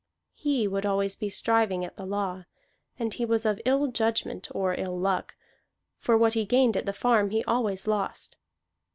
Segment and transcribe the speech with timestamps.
[0.33, 2.45] He would always be striving at the law,
[2.97, 5.35] and he was of ill judgment or ill luck,
[5.99, 8.35] for what he gained at the farm he always lost.